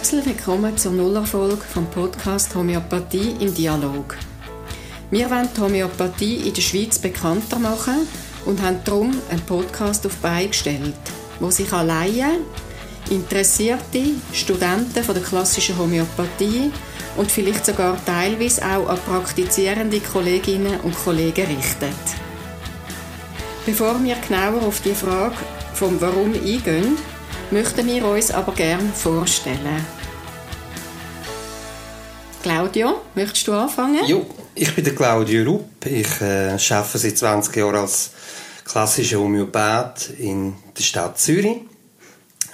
[0.00, 4.16] Herzlich willkommen zur Nullerfolge vom Podcast Homöopathie im Dialog.
[5.10, 8.08] Wir wollen die Homöopathie in der Schweiz bekannter machen
[8.46, 10.94] und haben darum einen Podcast auf beigestellt,
[11.38, 12.46] wo sich Laien,
[13.10, 16.72] Interessierte, Studenten von der klassischen Homöopathie
[17.18, 21.92] und vielleicht sogar teilweise auch an praktizierende Kolleginnen und Kollegen richtet.
[23.66, 25.36] Bevor wir genauer auf die Frage
[25.74, 26.96] vom Warum eingehen,
[27.50, 29.84] möchten wir uns aber gerne vorstellen.
[32.42, 34.06] Claudio, möchtest du anfangen?
[34.06, 35.86] Jo, ich bin der Claudio Rupp.
[35.86, 38.10] Ich äh, arbeite seit 20 Jahren als
[38.64, 41.58] klassischer Homöopath in der Stadt Zürich.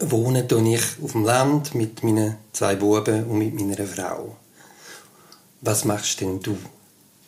[0.00, 4.36] Wohne tue ich auf dem Land mit meinen zwei Buben und mit meiner Frau.
[5.60, 6.56] Was machst denn du?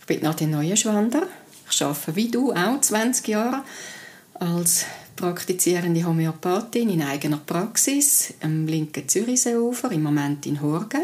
[0.00, 1.26] Ich bin Nadine Neuenschwander.
[1.70, 3.62] Ich arbeite wie du auch 20 Jahre
[4.34, 4.84] als
[5.16, 11.02] praktizierende Homöopathin in eigener Praxis am linken Zürichseeufer, im Moment in Horgen.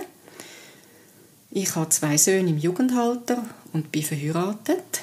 [1.50, 5.02] Ich habe zwei Söhne im Jugendalter und bin verheiratet.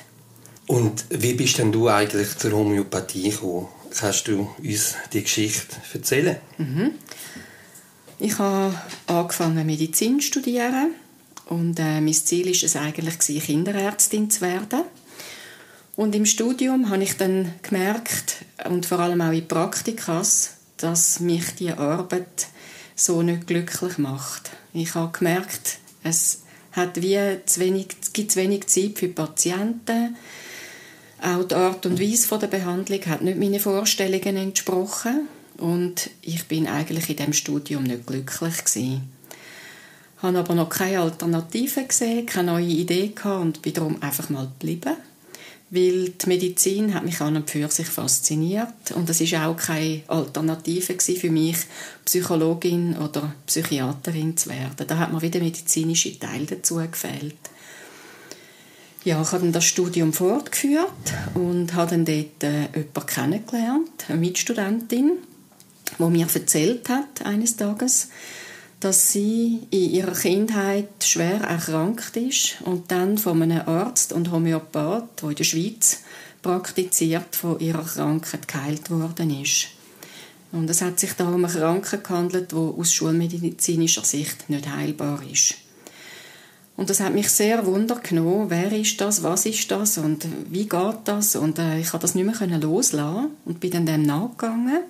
[0.67, 3.67] Und wie bist denn du eigentlich zur Homöopathie gekommen?
[3.97, 6.37] Kannst du uns die Geschichte erzählen?
[6.57, 6.91] Mhm.
[8.19, 8.73] Ich habe
[9.07, 10.91] angefangen Medizin zu studieren
[11.45, 14.81] und äh, mein Ziel ist es eigentlich Kinderärztin zu werden.
[15.95, 21.55] Und im Studium habe ich dann gemerkt, und vor allem auch in Praktikas, dass mich
[21.55, 22.47] die Arbeit
[22.95, 24.51] so nicht glücklich macht.
[24.73, 26.41] Ich habe gemerkt, es
[26.71, 30.15] hat wie zu wenig, gibt zu wenig Zeit für Patienten.
[31.21, 35.27] Auch die Art und Weise der Behandlung hat nicht meinen Vorstellungen entsprochen.
[35.57, 38.53] Und ich bin eigentlich in dem Studium nicht glücklich.
[38.75, 38.99] Ich
[40.21, 44.47] habe aber noch keine Alternative gesehen, keine neue Idee gehabt und bin darum einfach mal
[44.59, 44.97] geblieben
[45.69, 50.01] weil die Medizin hat mich an und für sich fasziniert und es ist auch keine
[50.07, 51.57] Alternative für mich,
[52.05, 54.87] Psychologin oder Psychiaterin zu werden.
[54.87, 57.35] Da hat mir wieder medizinische Teil dazu gefehlt.
[59.03, 60.91] Ja, ich habe dann das Studium fortgeführt
[61.33, 65.11] und habe dann dort äh, jemanden kennengelernt, eine Mitstudentin,
[65.97, 68.09] die mir erzählt hat eines Tages,
[68.79, 75.21] dass sie in ihrer Kindheit schwer erkrankt ist und dann von einem Arzt und Homöopath,
[75.21, 76.03] der in der Schweiz
[76.43, 79.69] praktiziert, von ihrer Krankheit geheilt worden ist.
[80.51, 85.21] Und es hat sich da um eine Krankheit gehandelt, die aus schulmedizinischer Sicht nicht heilbar
[85.29, 85.55] ist.
[86.77, 89.97] Und das hat mich sehr wundergenommen, wer ist das, was ist das?
[89.97, 91.35] Und wie geht das?
[91.35, 94.83] Und äh, ich konnte das nicht mehr loslassen und bin dann dem nachgegangen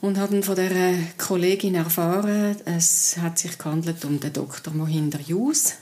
[0.00, 4.72] und haben von der Kollegin erfahren, es hat sich gehandelt um den Dr.
[4.74, 5.74] Mohinder Jus,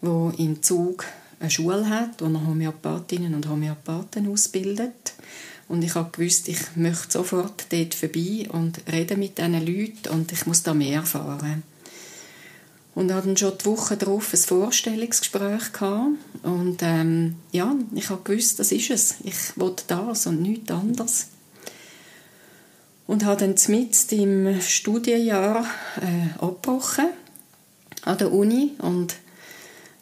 [0.00, 1.04] wo im Zug
[1.40, 5.14] eine Schule hat, wo er Homöopathinnen und Homöopathen ausbildet.
[5.68, 10.32] Und ich habe gewusst, ich möchte sofort dort vorbei und reden mit diesen Leuten und
[10.32, 11.62] ich muss da mehr erfahren.
[12.94, 16.08] Und hatten schon die Woche darauf ein Vorstellungsgespräch gehabt.
[16.42, 19.16] Und ähm, ja, ich habe gewusst, das ist es.
[19.22, 21.28] Ich wollte das und nichts anderes
[23.08, 25.64] und habe dann mit im Studienjahr
[26.00, 27.06] äh, abgebrochen
[28.04, 29.16] an der Uni und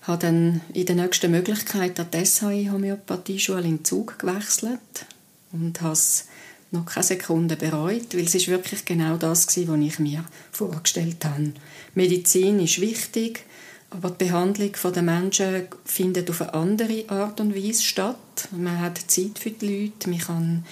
[0.03, 5.06] habe dann in der nächsten Möglichkeit an die SHI Homöopathieschule in Zug gewechselt
[5.53, 6.27] und habe es
[6.72, 11.25] noch keine Sekunde bereut, weil es ist wirklich genau das war, was ich mir vorgestellt
[11.25, 11.53] habe.
[11.95, 13.45] Medizin ist wichtig,
[13.91, 18.49] aber die Behandlung der Menschen findet auf eine andere Art und Weise statt.
[18.50, 20.65] Man hat Zeit für die Leute, man kann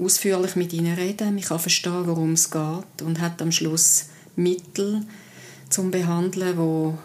[0.00, 5.04] ausführlich mit ihnen reden, man kann verstehen, worum es geht und hat am Schluss Mittel
[5.68, 6.98] zum Behandeln, wo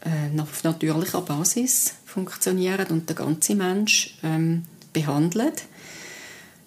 [0.00, 5.64] äh, auf natürlicher Basis funktionieren und der ganze Mensch ähm, behandelt.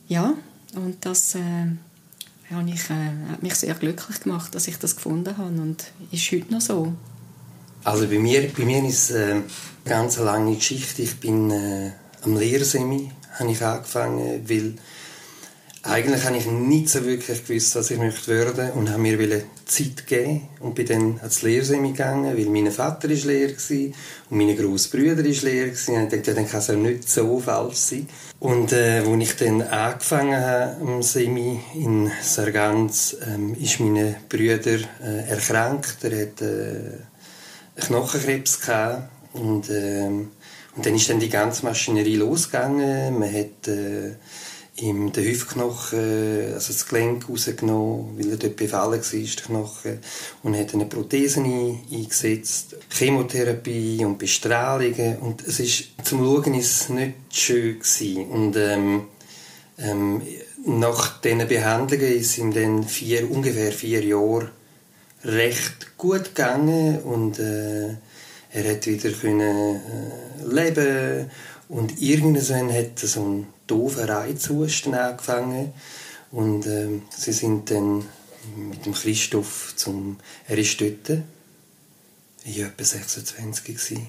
[0.08, 0.34] Ja,
[0.76, 1.42] und das äh,
[2.52, 6.32] habe ich, äh, hat mich sehr glücklich gemacht, dass ich das gefunden habe und ist
[6.32, 6.94] heute noch so.
[7.84, 9.44] Also bei mir, bei mir ist es äh, eine
[9.86, 11.02] ganz lange Geschichte.
[11.02, 11.92] Ich bin äh,
[12.24, 14.74] am Lehrsemi habe ich angefangen, weil
[15.90, 20.06] eigentlich habe ich nicht so wirklich gewusst, was ich möchte werden und habe mir Zeit
[20.06, 23.94] geben und bin dann ans Lehrsemi gegangen, weil mein Vater ist Lehrer war
[24.30, 26.04] und meine Großbrüder ist Lehrer waren.
[26.04, 28.10] Und ich dachte, ja, dann kann es ja nicht so falsch sein.
[28.40, 34.80] Und äh, als ich dann angefangen habe am Semi in Sargans, ähm, ist meine Brüder
[35.04, 36.04] äh, erkrankt.
[36.04, 40.32] Er hat äh, Knochenkrebs gehabt und, ähm,
[40.76, 43.18] und dann ist dann die ganze Maschinerie losgegangen.
[43.18, 44.16] Man hat äh,
[44.78, 50.00] ihm den Hüftknochen, also das Gelenk rausgenommen, weil er dort befallen war, der Knochen,
[50.44, 56.90] und hat eine Prothese eingesetzt, Chemotherapie und Bestrahlungen, und es ist, zum Schauen ist es
[56.90, 58.28] nicht schön gewesen.
[58.28, 59.08] Und, ähm,
[59.80, 60.22] ähm,
[60.66, 64.52] nach diesen Behandlungen ist ihm dann vier, ungefähr vier Jahre
[65.24, 67.96] recht gut gegangen und äh,
[68.52, 71.32] er hat wieder können äh, leben
[71.70, 75.74] und irgendwann hat so ein doofer Reizhusten angefangen
[76.32, 78.06] und äh, sie sind dann
[78.56, 80.18] mit dem Christoph zum
[80.48, 81.22] er ist dort
[82.46, 84.08] ich war etwa 26 gewesen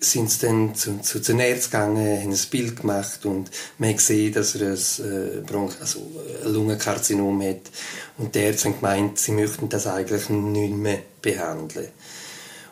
[0.00, 3.96] sind sie dann zu, zu den Ärzten gegangen, haben ein Bild gemacht und man hat
[3.98, 6.00] gesehen, dass er ein, äh, also
[6.44, 7.70] ein Lungenkarzinom hat.
[8.16, 11.88] Und die Ärzte haben gemeint, sie möchten das eigentlich nicht mehr behandeln.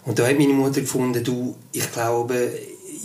[0.05, 2.53] Und da hat meine Mutter gefunden, du, ich glaube,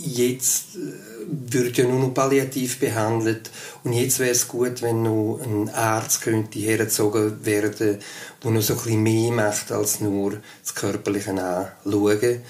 [0.04, 3.50] jetzt äh, wird ja nur noch palliativ behandelt
[3.84, 7.98] und jetzt wäre es gut, wenn noch ein Arzt könnte hergezogen werden,
[8.42, 12.42] der noch so ein bisschen mehr macht als nur das Körperliche anschauen.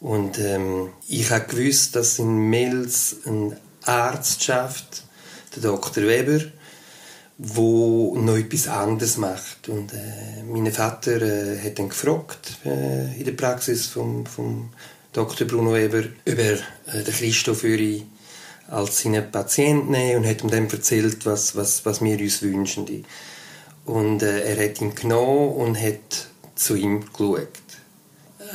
[0.00, 5.04] Und ähm, ich habe gewusst, dass in Mels ein Arzt schafft,
[5.54, 6.04] der Dr.
[6.04, 6.40] Weber,
[7.42, 9.68] wo noch etwas anderes macht.
[9.68, 14.70] Und äh, mein Vater äh, hat dann gefragt äh, in der Praxis vom, vom
[15.12, 15.46] Dr.
[15.46, 16.58] Bruno Weber, ob er
[16.92, 18.02] äh, den Christoph würde
[18.68, 23.04] als seinen Patienten nehmen und hat ihm dann erzählt, was, was, was wir uns wünschen.
[23.86, 27.48] Und äh, er hat ihn genommen und hat zu ihm geschaut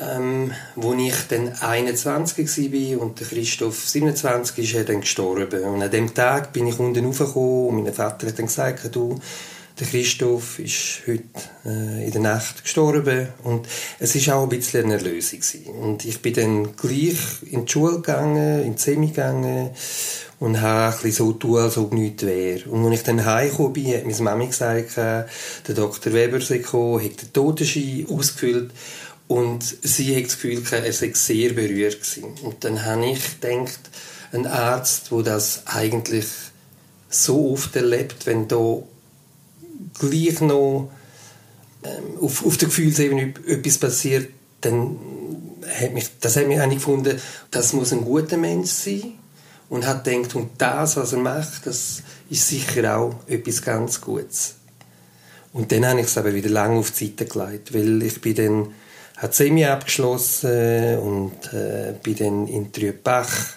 [0.02, 5.64] ähm, wo ich dann 21 war und der Christoph 27 ist er dann gestorben.
[5.64, 9.20] Und an dem Tag bin ich unten raufgekommen und mein Vater hat dann gesagt, du,
[9.80, 11.24] der Christoph ist heute
[11.66, 13.68] äh, in der Nacht gestorben und
[14.00, 15.66] es ist auch ein bisschen eine Erlösung gewesen.
[15.66, 19.72] Und ich bin dann gleich in die Schule gegangen, in die Semi gegangen
[20.40, 22.70] und habe ein bisschen so getan, als ob nichts wäre.
[22.70, 25.28] Und als ich dann heimgekommen bin, hat meine Mami gesagt, der
[25.68, 26.14] Dr.
[26.14, 28.72] Weber sei gekommen, hat den Totenschein ausgefüllt
[29.28, 32.26] und sie hat das Gefühl, er sei sehr berührt gewesen.
[32.44, 33.80] Und dann habe ich gedacht,
[34.32, 36.28] ein Arzt, der das eigentlich
[37.10, 38.84] so oft erlebt, wenn da
[40.00, 40.92] gleich noch
[41.84, 44.30] ähm, auf, auf der Gefühlsebene etwas passiert,
[44.62, 45.00] dann
[45.68, 47.20] hat mich, das hat mich eigentlich gefunden,
[47.52, 49.14] das muss ein guter Mensch sein
[49.70, 54.56] und hat gedacht, und das, was er macht, das ist sicher auch etwas ganz Gutes.
[55.54, 58.36] Und dann habe ich es aber wieder lange auf die Seite gelegt, weil ich bin
[58.36, 58.68] dann
[59.18, 63.56] hat Semi abgeschlossen und äh, bin dann in Trübach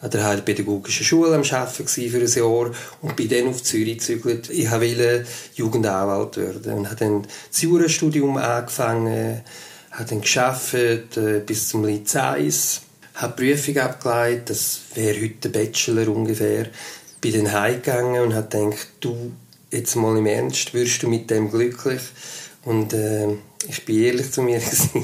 [0.00, 2.70] an der Heilpädagogischen Schule am Arbeiten für ein Jahr
[3.02, 4.50] und bin dann auf Zürich gezügelt.
[4.50, 9.42] Ich wollte Jugendanwalt werden und habe dann das Jurastudium angefangen,
[9.92, 12.82] habe dann gearbeitet äh, bis zum Liz 1,
[13.14, 16.66] habe die Prüfung abgeleitet, das wäre heute der Bachelor ungefähr.
[17.20, 19.32] Bin dann heimgegangen und habe gedacht, du,
[19.70, 22.02] jetzt mal im Ernst, wirst du mit dem glücklich?
[22.64, 23.28] Und äh,
[23.68, 24.60] ich bin ehrlich zu mir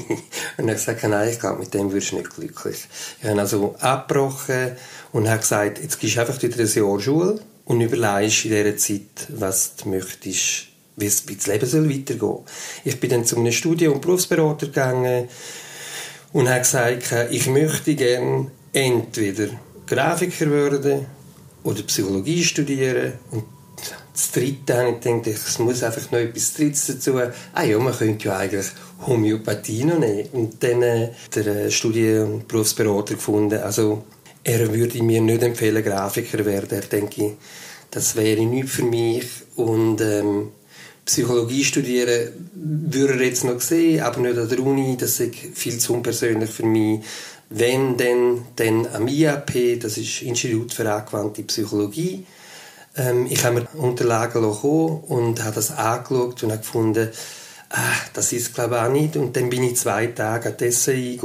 [0.57, 2.87] und habe gesagt, nein, ich glaube, mit dem wirst du nicht glücklich.
[3.21, 4.71] Ich habe also abgebrochen
[5.11, 8.77] und habe gesagt, jetzt gehst du einfach wieder ein Jahr Schule und überlegst in dieser
[8.77, 12.39] Zeit, was du möchtest, wie das Leben soll weitergehen.
[12.83, 15.29] Ich bin dann zu einem Studium- und Berufsberater gegangen
[16.33, 19.49] und habe gesagt, ich möchte gerne entweder
[19.87, 21.05] Grafiker werden
[21.63, 23.43] oder Psychologie studieren und
[24.19, 27.17] das Dritte habe ich gedacht, es muss einfach noch etwas Drittes dazu.
[27.53, 28.65] Ah ja, man könnte ja eigentlich
[29.07, 30.27] Homöopathie noch nehmen.
[30.33, 34.03] Und dann äh, der äh, Studien- und Berufsberater gefunden, also
[34.43, 36.69] er würde mir nicht empfehlen, Grafiker werden.
[36.69, 37.37] Er denke,
[37.91, 39.25] das wäre nichts für mich.
[39.55, 40.49] Und ähm,
[41.05, 44.97] Psychologie studieren würde er jetzt noch sehen, aber nicht an der Uni.
[44.97, 46.99] Das ist viel zu unpersönlich für mich.
[47.49, 52.25] Wenn, dann, dann am IAP, das ist Institut für angewandte Psychologie.
[52.99, 57.09] Ähm, ich habe mir Unterlagen bekommen und habe das angeschaut und habe gefunden,
[57.69, 59.15] ah, das ist glaube ich auch nicht.
[59.15, 61.19] Und dann bin ich zwei Tage an die SAI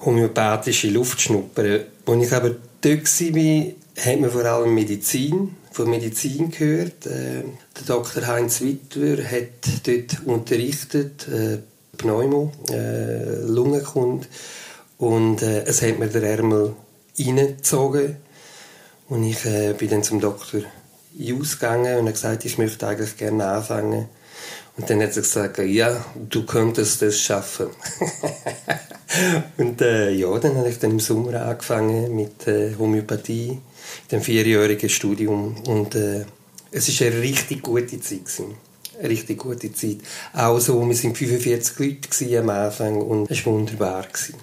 [0.00, 1.84] homöopathische Luft schnuppern.
[2.06, 7.06] Als ich aber dort war, hat man vor allem Medizin, von Medizin gehört.
[7.06, 7.44] Äh,
[7.76, 8.26] der Dr.
[8.26, 11.58] Heinz Wittwer hat dort unterrichtet, äh,
[11.96, 14.26] Pneumo, äh, Lungenkunde.
[14.98, 16.74] Und äh, es hat mir der Ärmel
[17.18, 18.16] reingezogen.
[19.12, 20.62] Und ich äh, bin dann zum Doktor
[21.14, 24.08] Jus und er gesagt, ich möchte eigentlich gerne anfangen.
[24.78, 27.66] Und dann hat er gesagt, ja, du könntest das schaffen.
[29.58, 33.58] und äh, ja, dann habe ich dann im Sommer angefangen mit äh, Homöopathie,
[34.10, 35.56] dem vierjährigen Studium.
[35.66, 36.24] Und äh,
[36.70, 38.24] es war eine richtig gute Zeit.
[38.24, 38.54] Gewesen.
[38.98, 39.98] Eine richtig gute Zeit.
[40.32, 44.06] Auch so, wir waren 45 Leute am Anfang und es war wunderbar.
[44.10, 44.36] Gewesen.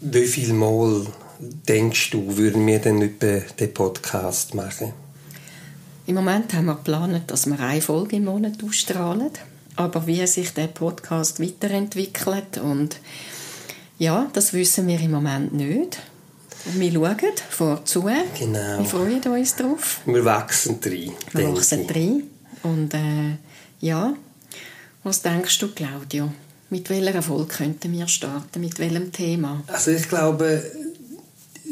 [0.00, 1.06] Wie viel Mal
[1.40, 4.92] denkst du, würden wir denn etwa den Podcast machen?
[6.06, 9.30] Im Moment haben wir geplant, dass wir eine Folge im Monat ausstrahlen.
[9.76, 12.96] Aber wie sich der Podcast weiterentwickelt und
[13.98, 15.98] ja, das wissen wir im Moment nicht.
[16.64, 17.16] Wir schauen
[17.48, 18.08] vorzu.
[18.38, 18.78] Genau.
[18.78, 20.00] Wir freuen uns darauf.
[20.04, 21.12] Wir wachsen drin.
[21.32, 22.24] Wir wachsen drin.
[22.62, 23.36] Und äh,
[23.80, 24.14] ja.
[25.02, 26.30] Was denkst du, Claudio?
[26.68, 28.60] Mit welcher Erfolg könnten wir starten?
[28.60, 29.62] Mit welchem Thema?
[29.66, 30.62] Also ich glaube,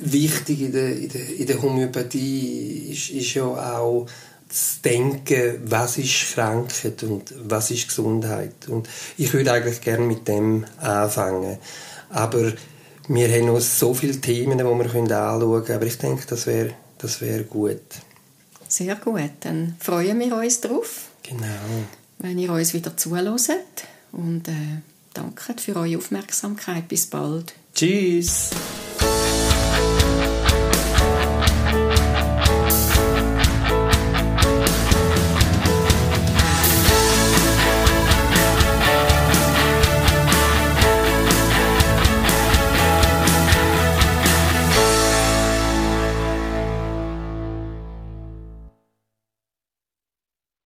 [0.02, 4.07] wichtig in der, in der, in der Homöopathie ist, ist ja auch
[4.49, 8.69] zu denken, was ist Krankheit und was ist Gesundheit.
[8.69, 11.59] Und ich würde eigentlich gerne mit dem anfangen.
[12.11, 12.52] Aber
[13.09, 16.75] wir haben noch so viele Themen, die wir anschauen können, aber ich denke, das wäre
[16.99, 17.81] das wär gut.
[18.69, 21.09] Sehr gut, dann freuen wir uns darauf.
[21.23, 21.87] Genau.
[22.19, 23.31] Wenn ihr uns wieder zuhört
[24.12, 24.52] und äh,
[25.14, 26.88] danke für eure Aufmerksamkeit.
[26.88, 27.55] Bis bald.
[27.75, 28.50] Tschüss.